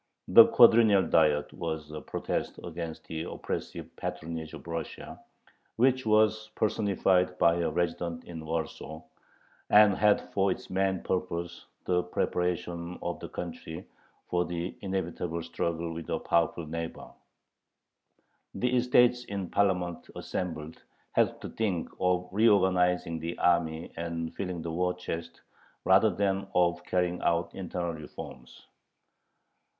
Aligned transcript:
The 0.27 0.47
Quadrennial 0.47 1.03
Diet 1.09 1.53
was 1.53 1.91
a 1.91 2.01
protest 2.01 2.59
against 2.63 3.05
the 3.05 3.21
oppressive 3.31 3.95
patronage 3.97 4.53
of 4.55 4.65
Russia, 4.65 5.19
which 5.75 6.07
was 6.07 6.49
personified 6.55 7.37
by 7.37 7.57
her 7.57 7.69
Resident 7.69 8.23
in 8.23 8.43
Warsaw, 8.43 9.03
and 9.69 9.93
had 9.95 10.19
for 10.33 10.49
its 10.51 10.71
main 10.71 11.03
purpose 11.03 11.67
the 11.85 12.01
preparation 12.01 12.97
of 13.03 13.19
the 13.19 13.29
country 13.29 13.85
for 14.27 14.43
the 14.43 14.75
inevitable 14.81 15.43
struggle 15.43 15.93
with 15.93 16.07
her 16.07 16.17
powerful 16.17 16.65
neighbor. 16.65 17.11
The 18.55 18.75
"estates 18.75 19.23
in 19.25 19.51
Parliament 19.51 20.09
assembled" 20.15 20.81
had 21.11 21.39
to 21.41 21.49
think 21.49 21.89
of 21.99 22.27
reorganizing 22.31 23.19
the 23.19 23.37
army 23.37 23.91
and 23.95 24.33
filling 24.35 24.63
the 24.63 24.71
war 24.71 24.95
chest 24.95 25.41
rather 25.85 26.09
than 26.09 26.47
of 26.55 26.83
carrying 26.85 27.21
out 27.21 27.53
internal 27.53 27.93
reforms. 27.93 28.65